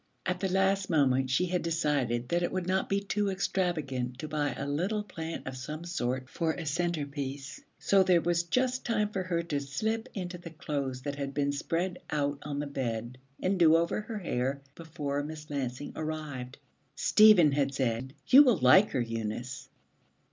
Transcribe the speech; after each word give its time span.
At 0.25 0.39
the 0.39 0.49
last 0.51 0.89
moment 0.89 1.29
she 1.29 1.45
had 1.45 1.61
decided 1.61 2.29
that 2.29 2.41
it 2.41 2.51
would 2.51 2.65
not 2.65 2.89
be 2.89 2.99
too 3.01 3.29
extravagant 3.29 4.17
to 4.17 4.27
buy 4.27 4.51
a 4.55 4.65
little 4.67 5.03
plant 5.03 5.45
of 5.45 5.55
some 5.55 5.85
sort 5.85 6.27
for 6.27 6.53
a 6.53 6.65
centrepiece. 6.65 7.61
So 7.77 8.01
there 8.01 8.19
was 8.19 8.41
just 8.41 8.83
time 8.83 9.09
for 9.09 9.21
her 9.21 9.43
to 9.43 9.59
slip 9.59 10.09
into 10.15 10.39
the 10.39 10.49
clothes 10.49 11.03
that 11.03 11.17
had 11.17 11.35
been 11.35 11.51
spread 11.51 11.99
out 12.09 12.39
on 12.41 12.57
the 12.57 12.65
bed, 12.65 13.19
and 13.43 13.59
do 13.59 13.75
over 13.75 14.01
her 14.01 14.17
hair, 14.17 14.63
before 14.73 15.21
Miss 15.21 15.51
Lansing 15.51 15.93
arrived. 15.95 16.57
Stephen 16.95 17.51
had 17.51 17.75
said, 17.75 18.15
'You 18.25 18.41
will 18.41 18.57
like 18.57 18.89
her, 18.93 19.01
Eunice.' 19.01 19.69